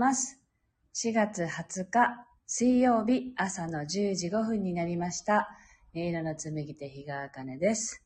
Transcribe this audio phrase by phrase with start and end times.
[0.00, 0.40] ます。
[0.94, 5.50] 4月20日水曜日朝の10時5分になりました。
[5.94, 8.02] 音色の紡手日川茜です。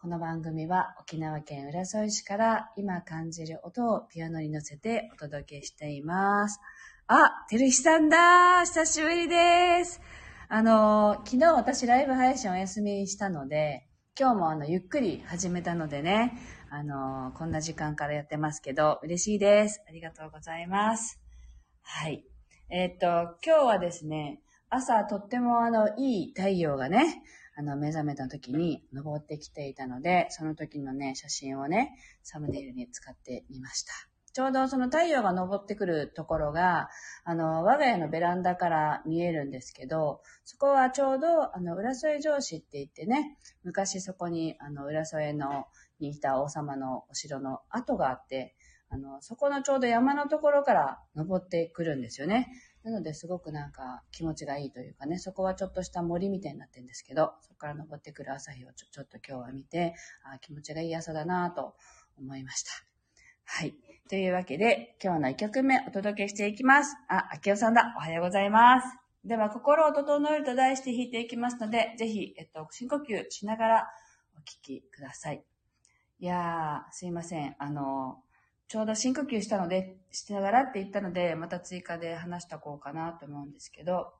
[0.00, 6.60] この番組は沖縄県浦添市から今感じる音をピアノに乗せてお届けしています。
[7.08, 10.00] あ、てるひさんだ久しぶりです。
[10.48, 16.38] あの、昨日私ライブ配信お休みしたので、今日もあの、ゆっくり始めたのでね、
[16.70, 19.82] あの、こんな時間からやってますけど、嬉しいです。
[19.88, 21.21] ありがとうございます。
[21.82, 22.24] はい。
[22.70, 23.06] えっ、と、
[23.44, 27.22] 今日はですね、朝とってもあの、いい太陽がね、
[27.56, 33.92] あの、目覚めた時に登ってきていたので、その時のね、写真をね、サムネイルに使ってみました。
[34.32, 36.88] ちょうどその太陽が昇ってくるところが、
[37.24, 45.66] あの、我が家のベランダから見えるんですけど、そこはちょうど、あの、浦添城址って言ってね、昔そこに、あの、浦添の、
[46.00, 48.56] にいた王様のお城の跡があって、
[48.92, 52.52] あの、そこのちょうど山のところから登ってくるんですよね。
[52.84, 59.94] なので、すごくなんか気持ちがいいというかね、そこはちょっとした森みたいになってるんですけど、そこから登ってくる朝日をちょちょっと今日は見て、
[60.30, 61.74] あ気持ちがいい朝だなと
[62.18, 62.70] 思いました。
[63.44, 63.74] はい。
[64.10, 66.94] というわけで、今日の1曲目お届けしていきます。
[67.08, 67.94] あ、あきおさんだ。
[67.96, 68.88] おはようございます。
[69.24, 73.88] では、心を整えると題して弾いていきますので、ぜひ、えっと、深呼吸しながら
[74.36, 75.42] お聴きください。
[76.18, 77.56] いやー、すいません。
[77.58, 78.22] あの、
[78.72, 84.14] ちょうど深呼吸したので、しながらって言ったので、また追加で話しておこうかなと思うんですけど、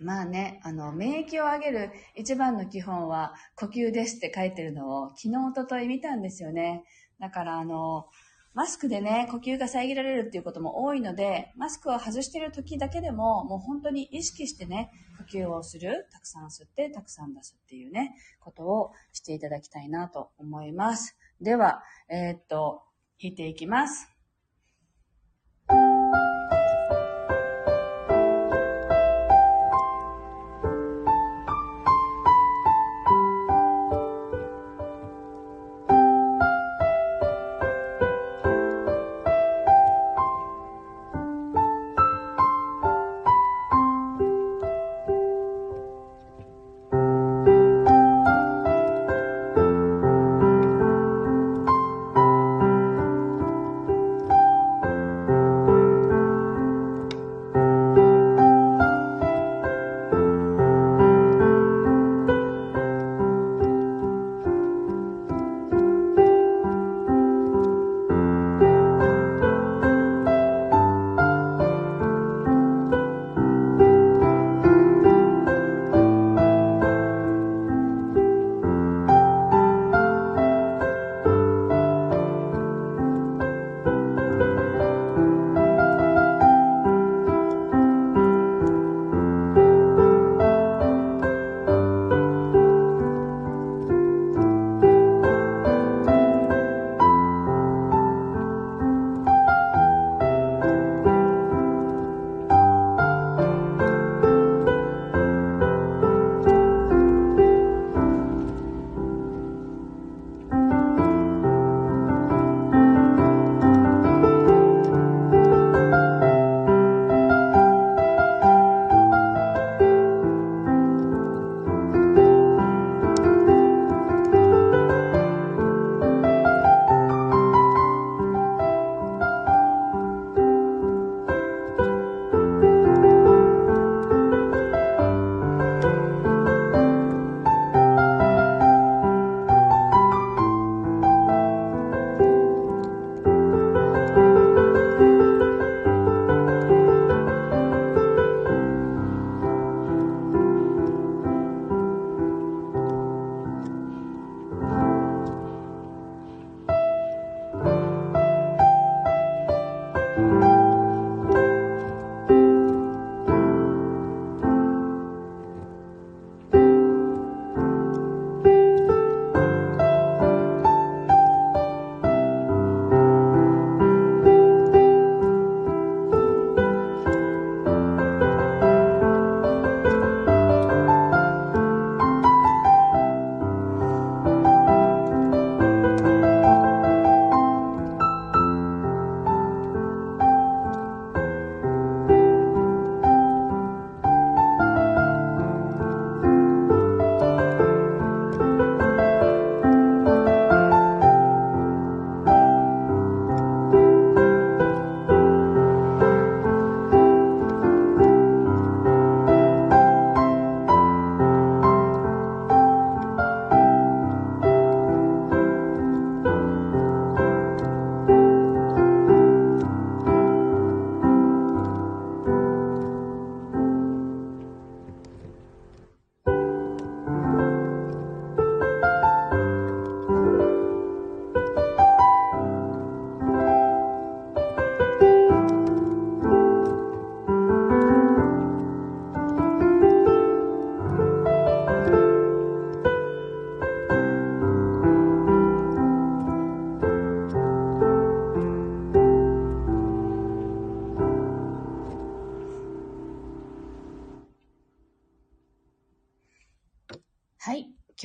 [0.00, 6.82] まあね、あの、免疫を上げる一番の基本は呼吸ですって書いてるのを昨日、一昨日見たんですよね。
[7.20, 8.06] だからあの、
[8.52, 21.16] マスクでね、呼吸が遮られるっていうことも多いので、マスクを外している時だけでも、もう本当に意識してね、呼吸をする、たくさん吸って、たくさん出すっていうね、ことをしていただきたいなと思います。
[21.40, 22.82] では、えー、っと、
[23.22, 24.11] 弾いていきます。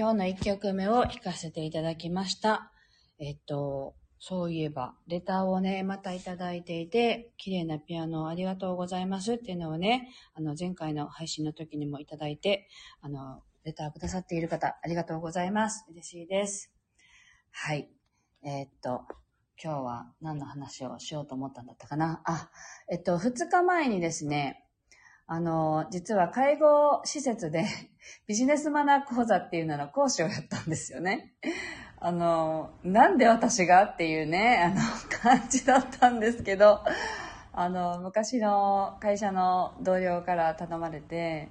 [0.07, 2.71] 今日の1曲目を弾かせていただきました。
[3.19, 12.69] えっと、そういえば、レターをね、またいただいていて、綺麗なピアノありがとうございますっていうのをね、あの、前回の配信の時にもいただいて、
[13.01, 15.83] あの、レターくださっている方、ありがとうございます。
[15.91, 16.71] 嬉しいです。
[17.51, 17.89] はい。
[18.45, 19.01] えー、っと、
[19.61, 22.21] 今日は何の話をしようと思ったんだったかな？
[22.23, 22.49] あ、
[22.89, 24.66] えっと、2日前にですね、
[25.29, 27.65] あの、実は介護施設で
[28.27, 31.33] ビジネスマナー講座っていうのの講師をやったんですよね。
[31.99, 34.75] あの、なんで私がっていうね、あの、
[35.21, 36.81] 感じだったんですけど、
[37.51, 41.49] あの、昔の会社の同僚から頼まれて、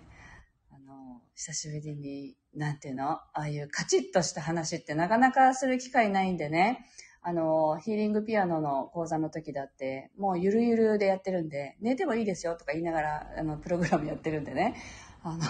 [0.70, 6.86] あの、久しぶりに、なんていうのああいうカチッとした話ってなかなかする機会ないんでね、
[7.28, 14.76] あの、ヒーリングピアノの講座の時だって、もうゆるゆるでやってるんで、寝てもいいですよとか言いながら、あの、プログラムやってるんでね、
[15.24, 15.42] あの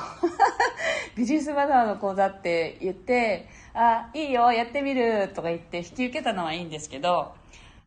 [1.16, 7.34] ビジネスマナーの講座って言って、あ、いいよ、やってみるとか言って引き受けたのはいいんですけど、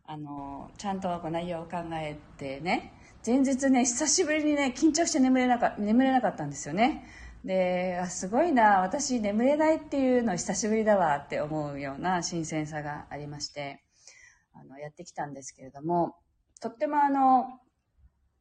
[0.06, 2.92] あの、ちゃんとこう内容を考えてね、
[3.26, 7.04] 前日ね、久しぶりにね、緊張して眠れなか眠れなかったんですよね。
[7.44, 13.82] で、あ、すごいな、私眠れないっていうの久しぶりだわって思うような新鮮さがありまして、
[14.52, 16.16] あの、やってきたんですけれども、
[16.60, 17.46] とってもあの、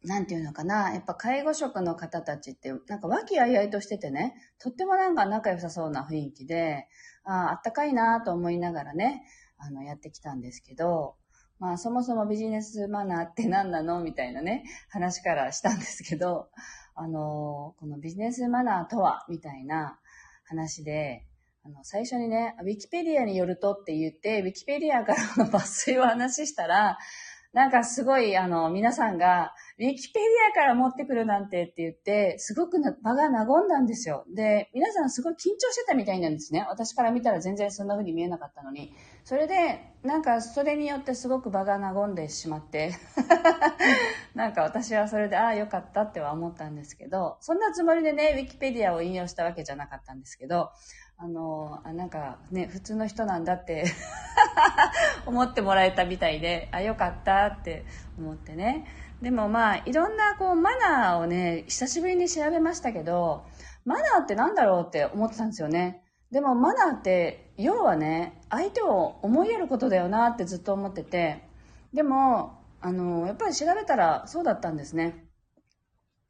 [0.03, 6.87] なんていうのかな、やっぱ介護職の方たちって、なんか和気あいあいとしててね、とってもなんか仲良さそうな雰囲気で、
[7.23, 9.23] ああ、あったかいなと思いながらね、
[9.57, 11.15] あの、やってきたんですけど、
[11.59, 16.49] まあ、そもそもビジネスマナーって何なのみたいなね、話からしたんですけど、
[17.01, 19.97] あの、このビジネスマナーとはみたいな
[20.43, 21.25] 話で、
[21.63, 26.97] あの、最初にね、ウィキペディアによるとって言って、ウィキペディアからの抜粋を話したら、
[27.51, 34.23] なんかすごい、あの、皆さんが、ウィキペディアから持ってくるなんてって言って、すごく場が和んだんですよ。
[34.35, 36.63] で、皆さんすごい緊張してたみたいなんですね。
[36.69, 38.93] 私から見たら全然そんな風に見えなかったのに。
[39.23, 42.91] それで、なんかそれによってすごく場が和んでしまって、
[44.35, 50.69] なんか私はそれで、ああ、よかったっては思ったんですけど、そんなつもりでね、ウィキペディアを引用したわけじゃなかったんですけど、
[51.21, 53.83] あの、あなんかね、普通の人なんだって
[55.27, 57.85] 思ってもらえたみたいで、あ、よかったって
[58.17, 58.85] 思ってね。
[59.21, 63.45] でもまあ、いろんなこう、マナーをね、久しぶりに調べましたけど、
[63.83, 66.01] マナーって何だろうって思ってたんですよね。
[66.31, 71.43] でもマナーって、要はね、相手を思いやることだよなってずっと思ってて、
[71.93, 75.28] でも、あの、やっぱり調べたらそうだったんですね。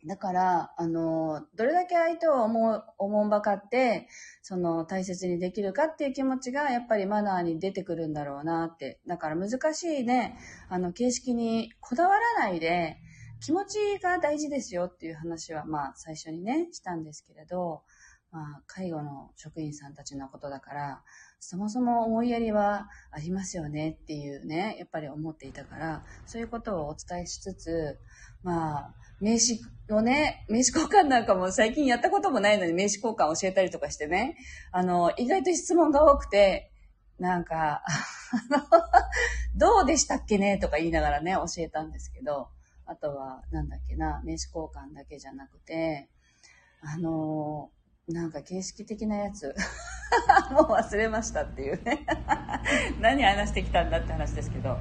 [0.06, 4.08] だから、あの、どれだけ相手を思う、思んばかって、
[4.42, 9.02] その、大切にできるかっていう気持ちが、やっぱりマナーに出てくるんだろうなって。
[9.08, 10.38] だから難しいね、
[10.70, 12.98] あの、形式にこだわらないで、
[13.42, 17.84] 気持ちが大事ですよっていう話は、まあ、最初にね、したんですけれど、
[18.32, 21.04] まあ、介護の職員さんたちのことだから、
[21.40, 28.00] そもそも思いやりはありますよねっていうね、やっぱり思っていたから、そういうことをお伝えしつつ、
[28.44, 34.38] まあ、名刺をね、名刺交換なんかも最近やったこともないのに名刺交換教えたりとかしてね、
[34.72, 36.72] あの、意外と質問が多くて、
[37.20, 37.84] なんか、
[38.32, 38.64] あの
[39.56, 42.50] どうでしたっけねとか言いながらね、教えたんですけど、
[42.86, 46.10] あとは、なんだっけな、名刺交換だけじゃなくて、
[46.82, 47.72] あの、
[48.10, 49.56] なんか形式的なやつ、
[50.52, 52.06] もう忘れましたっていうね。
[53.00, 54.78] 何話してきたんだって話ですけど、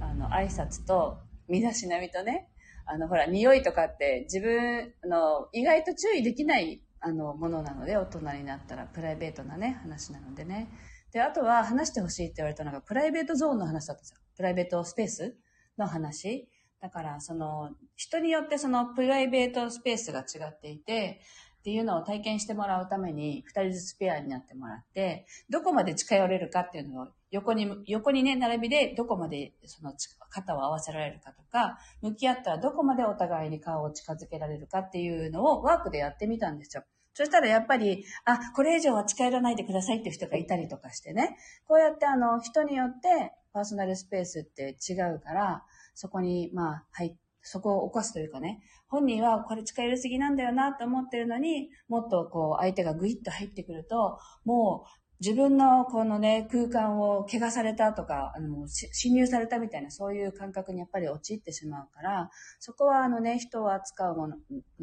[0.00, 2.50] あの、挨拶と、身だしなみとね、
[2.84, 10.68] あの、ほら、匂いとかって自分の意外と注意できないあのものなので、大人になったらプライベートなね、話なのでね。
[11.12, 14.20] で、あとは話してほしいって言われたのが、プライベートゾーンの話だったんですよ。
[14.36, 15.36] プライベートスペース
[15.78, 16.50] の話。
[16.80, 21.20] だから、その、人によってそのプライベートスペースが違っていて、
[21.68, 29.92] っていうのを体験してもらうために、二人ずつペアになってもらって、どこまで近寄れるかっていうのを横に、横にね、並びでどこまでその
[30.30, 36.84] 肩を合わせられるかとか、向き合ったらどこまでお互いに顔を近づけられるかっていうのをワークでやってみたんですよ。
[37.12, 41.36] そしたらやっぱり、あ、これ以上は近寄らないでくださいっていう人がいたりとかしてね。
[41.66, 62.30] こうやってあの、人によってパーソナルスペースって違うから、そこに、まあ、入って、そこを起こすというかね、本人はこれ近寄りすぎなんだよなと思ってるのに、もっとこう相手がグイッと入ってくると、もう自分のこのね、空間を怪我されたとか、あの、侵入されたみたいな、そういう感覚にやっぱり陥ってしまうから、
[62.60, 64.36] そこはあのね、人を扱うもの、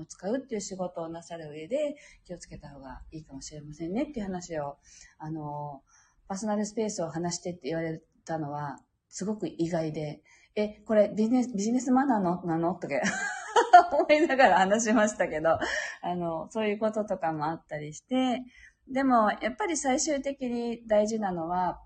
[0.08, 1.96] 使うっていう仕事をなさる上で
[2.26, 4.76] 気をつけた方がいいかもしれませんねっていう話を、
[5.20, 5.82] あの、
[6.28, 10.22] パーソナルスペースを話してって言われたのは、すごく意外で、
[10.56, 12.76] え、これビジネス、ビジネスマナーのなの？
[12.76, 12.96] とか
[13.92, 15.60] 思いながら話しましたけど、
[16.02, 18.42] あの、そういうこととかもあったりして、
[18.88, 21.82] でも、やっぱり最終的に大事なのは、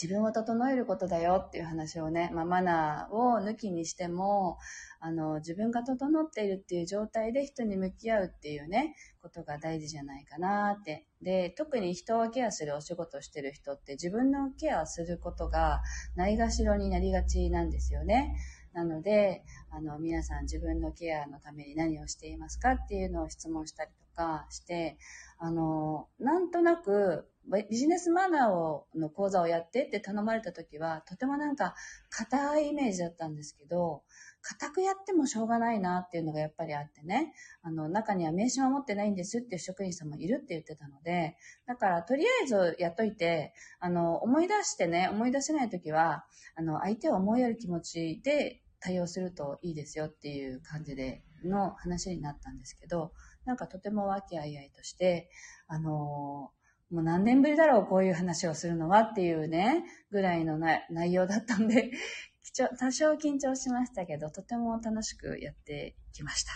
[0.00, 4.58] 自分を整えることだよっていう話をね、まあ、マナーを抜きにしても、
[5.00, 11.04] あの、自分が整っているっていう状態で人に向き合うっていうね、ことが大事じゃないかなって。
[11.20, 15.82] で、特に人をケアするお仕事をしてる人って自分のケアすることが
[16.14, 18.36] ないがしろになりがちなんですよね。
[18.72, 24.98] なので、あの、皆さん自分のケアのために何をしていますかっていうのを質問したりとかして、
[25.38, 27.28] あの、なんとなく
[27.70, 31.74] ビジネスマナーをの講座をやってって頼まれた時は、とてもなんか
[32.10, 34.02] 硬いイメージだったんですけど、
[34.42, 37.32] 硬くやってもしょうがないなっていうのがやっぱりあってね、
[37.62, 53.12] あの、中には名刺は持ってないんですっていう職員さんもいるって言ってたので、だからとりあえずやっといて、あの、思い出してね、思い出せない時は、あの、相手を思いやる気持ちで対応するといいですよっていう感じでの話になったんですけど、
[53.44, 55.30] なんかとても和気あいあいとして、
[55.66, 56.50] あの
[56.90, 61.90] もう何年ぶりだろう、こういう話をするのはっていうね、ぐらいの内容だったんで、
[62.78, 66.52] 多少緊張しましたけど、とても楽しくやってきました。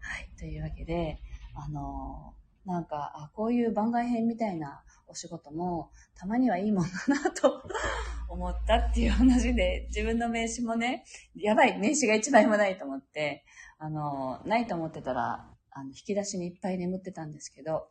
[0.00, 0.30] はい。
[0.38, 1.20] というわけで、
[1.54, 7.62] あのー、なんか、あ、こういう番外編みたいなお仕事も、たまにはいいもんだなと
[8.28, 13.44] 思ったっていう話で、自分の名刺もね、やばい、名刺が一枚もないと思って、
[13.78, 17.88] あの、ないと思ってたら、あの、引き出しにいっぱい眠ってたんですけど、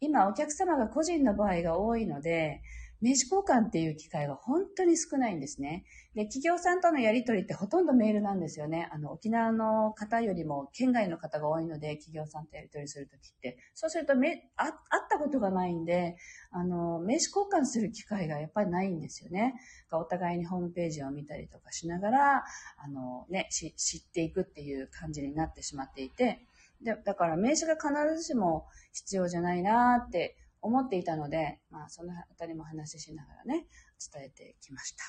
[0.00, 2.62] 今お客様が個人の場合が多いので、
[3.00, 5.84] 名刺交換っていう機会が本当に少ないんですね。
[6.14, 8.88] で、企業さんとのやり取りってほとんどメールなんですよね。
[8.92, 13.58] あの、沖縄の方よりも県外の方が多いので、企業さんとやり取りするときって。
[13.74, 14.74] そうするとめ、あ、会っ
[15.10, 16.16] たことがないんで、
[16.50, 19.54] あの、名刺交換する機会がやっぱりないんですよね。
[19.92, 22.44] お互いにホームページを見たりとかしながら、
[22.78, 26.46] あの、ね、知っていくっていう感じになってしまっていて、
[26.82, 33.66] で、だから名刺が必ずしも必要じゃないなって思っていたので、まあ、そのあたりも話ししながらね、
[34.12, 35.04] 伝えてきました。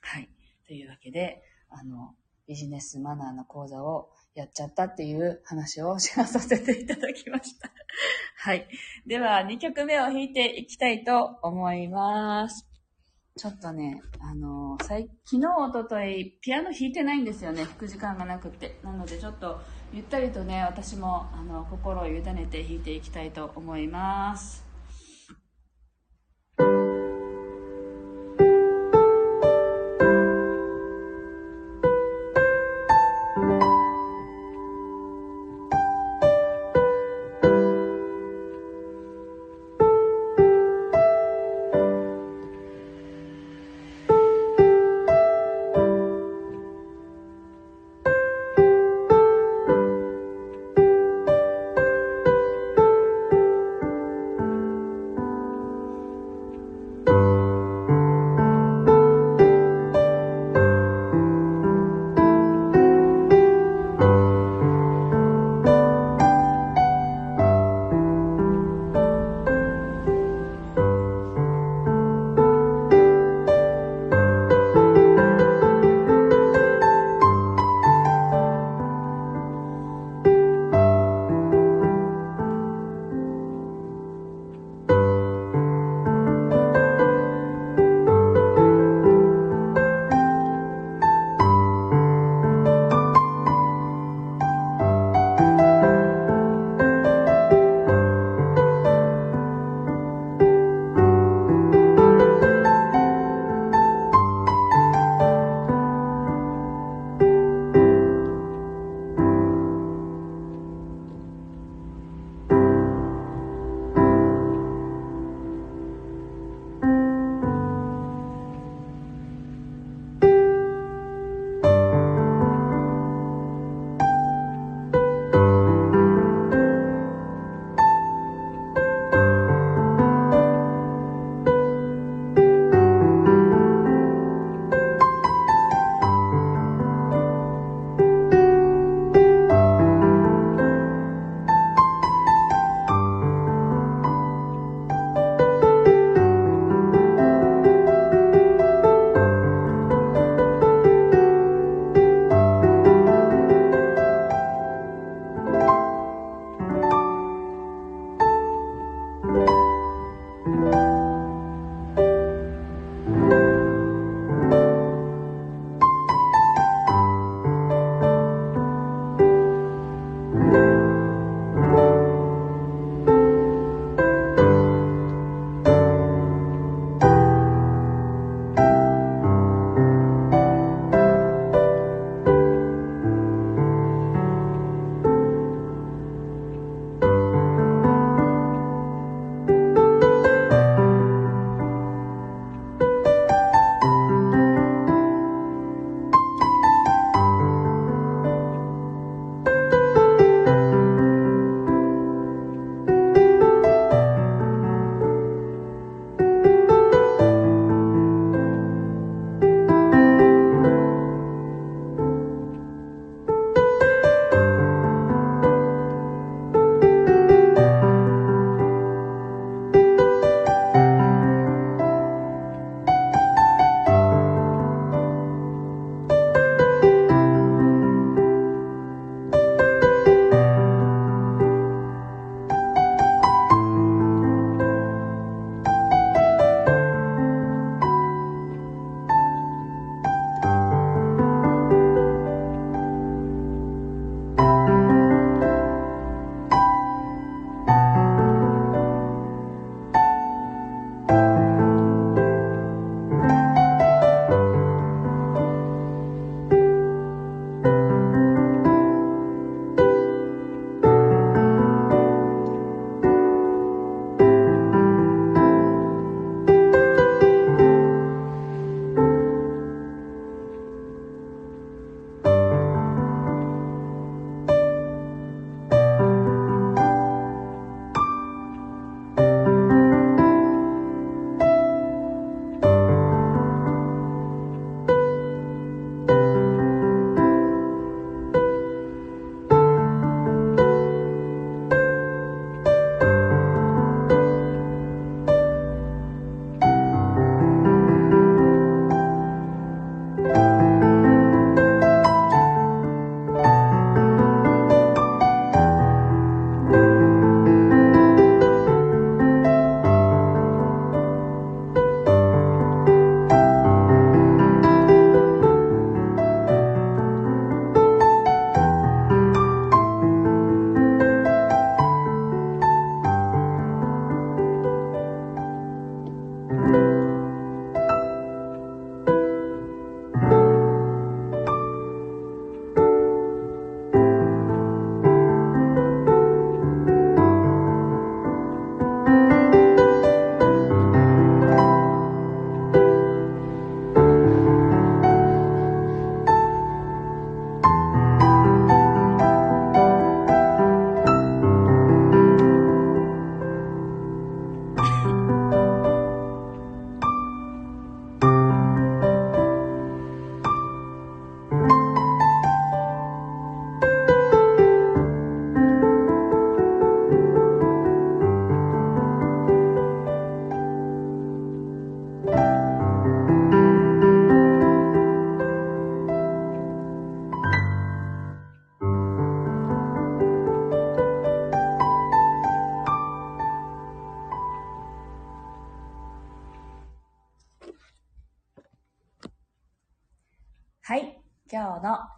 [0.00, 0.30] はい。
[0.66, 2.14] というわけで、あの、
[2.48, 7.70] ビジネスマナーの講座をやっちゃったっていう話をシェアさせていただきました。
[8.38, 8.66] はい。
[9.06, 12.66] では、2曲目を弾いていきたいと思います。
[13.36, 14.84] ちょっとね、あのー、
[15.24, 17.64] 昨日、おととい、ピアノ弾いてないんですよね。
[17.64, 18.78] 弾く時間がなくて。
[18.82, 19.60] なので、ちょっと、
[19.92, 24.63] ゆったりとね、私も、あの、心を委ねて弾いていきたいと思います。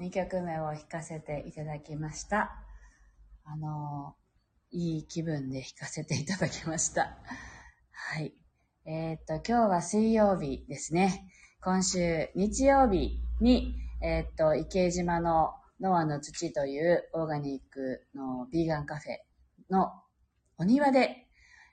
[0.06, 2.52] 2曲目を弾かせていただきました。
[3.44, 4.14] あの
[4.70, 7.16] いい気分で弾かせていただきました。
[7.90, 8.32] はい。
[8.84, 11.28] えー、っと、今日は水曜日ですね。
[11.60, 19.16] 今週日曜日に、えー、っと、池島のノアの土というオーガニックのビーガンカフェ
[19.74, 19.90] の
[20.56, 21.26] お庭で、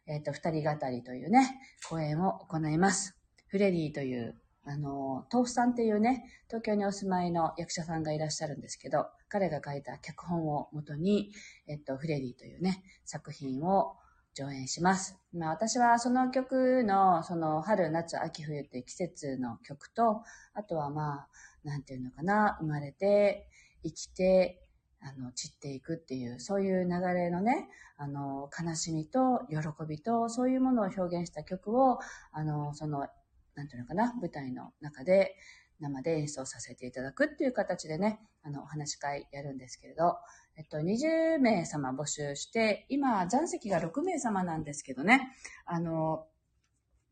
[0.07, 3.15] えっと、二人語りというね、講演を行います。
[3.49, 4.35] フレディという
[4.65, 11.31] あの、豆腐さんっていうね、東京にお住まいの役者さんがいらっしゃるんですけど、彼が書いた脚本をもとに、
[11.67, 13.95] えっと、フレディというね、作品を
[14.35, 15.19] 上演します。
[15.33, 20.23] まあ私はその曲の、その春、夏、秋、冬って季節の曲と、
[20.53, 21.27] あとはまあ、
[21.63, 23.47] なんていうのかな、生まれて、
[23.83, 24.61] 生きて、
[25.01, 31.99] あの、散っていくっていう、そういう流れのね、あの、悲しみと喜びと、そういうものを表現した曲を、
[32.31, 33.07] あの、その
[33.55, 35.35] なんていうのかな、舞台の中で
[35.79, 40.17] 生で演奏させていただくっていう形でね、あの、お話し会やるんですけれど、
[40.55, 45.35] えっと、20名様募集して、今、残席が6名様なんですけどね、
[45.65, 46.25] あの、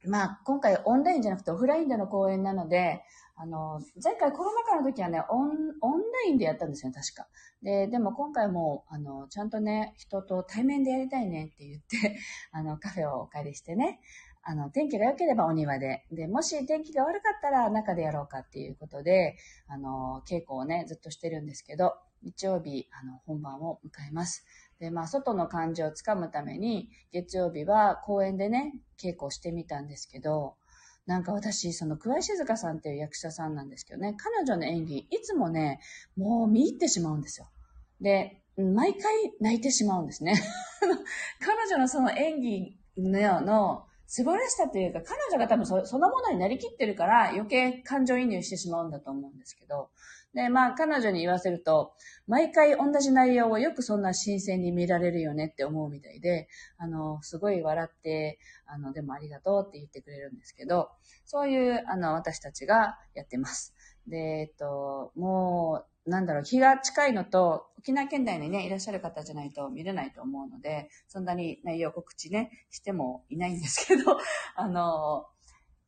[0.05, 3.03] まあ、今回オンラインじゃなくてオフラインでの公演なので、
[3.35, 5.49] あの、前回コロナ禍の時はね、オン、
[5.81, 7.27] オンラインでやったんですよ、確か。
[7.61, 12.19] で、でも今回も、あの、ちゃんとね、人と対面でやりたいねって言って、
[12.51, 13.99] あの、カフェをお借りしてね、
[14.43, 24.45] あの、天気が良ければお庭で、で、もし天気が悪かったら中でやろうかっていうことで、あの、稽古をね、ずっとしてるんですけど、日曜日、あの、本番を迎えます。
[24.79, 30.55] で、まあ、外の感じをつかむために、月曜日は公園でね、稽古をしてみたんですけど、
[31.05, 35.79] なんか私、その、桑井静香さんっていう役者さんなんですけどね、彼女の演技、いつもね、
[36.15, 37.49] もう見入ってしまうんですよ。
[38.01, 40.33] で、毎回泣いてしまうんですね。
[41.39, 49.89] 彼女のその演技のような素晴らしさというか、彼女が多分そそのものになりきってるから余計感情移入してしまうんだと思うんですけど、
[50.33, 51.93] で、まあ彼女に言わせると、
[52.27, 60.89] 毎回同じ内容をよくそんな新鮮に見られるよねって思うみたいで、あの、すごい笑って、あの、でもありがとうって言ってくれるんですけど、
[61.23, 63.73] そういう、あの、私たちがやってます。
[64.07, 74.17] で、えっと、もう、なんだろう、日が近いのと、沖縄県内にね、いらっしゃる方じゃないと見れないと思うので、そんなに内容告知ね、してもいないんですけど、
[74.55, 75.25] あの、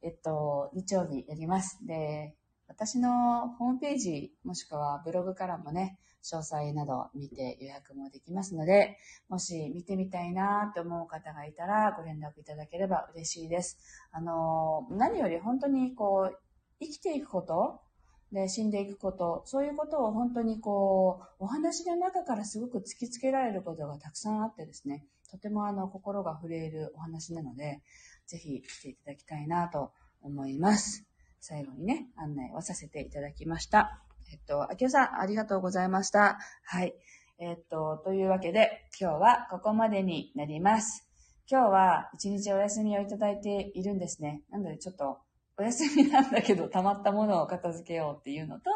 [0.02, 1.86] えっと、日曜日やります。
[1.86, 2.36] で、
[2.68, 8.98] 私のホームページ、もしくはブログからもね、詳細など見て予約もできますので、
[9.30, 13.78] もし見てみたいなと思う方がいたらご連絡いただければ嬉しいです。
[14.12, 16.40] あの、何より本当にこう、
[16.80, 17.82] 生きていくこと
[18.34, 27.82] で、死んでいくこと、そういうことを本当にこう、お話の中からすごく突きつけられることがたくさんあってですね、とてもあの、心が震えるお話なので、
[28.26, 29.92] ぜひ来ていただきたいなと
[30.22, 31.06] 思います。
[31.40, 34.02] 最後にね、案内をさせていただきました。
[34.32, 36.40] えっと、あきおさん、ありがとうございました。
[36.66, 36.96] はい。
[37.38, 41.08] えっと、というわけで、今日はここまでになります。
[41.52, 44.42] 今日は一日お休みをいただいているんですね。
[44.50, 45.20] なのでちょっと
[45.58, 48.70] お休みなんだけど、溜まったものを片付けようっていうのと、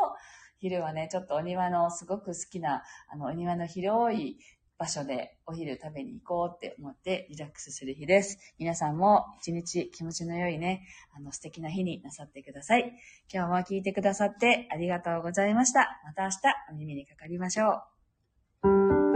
[0.59, 4.37] 昼はね、ちょっとお庭のすごく好きな、あの、お庭の広い
[4.77, 8.37] 場所でお昼食べに行こうって思ってリラックスする日です。
[8.59, 12.93] 皆さんも一日気持ちの良いね、あの素敵な日になさってください。
[13.33, 15.99] 今日も聞いてくださってありがとうございました。
[16.05, 16.35] また明日
[16.71, 17.81] お耳にかかりましょ
[18.63, 19.06] う。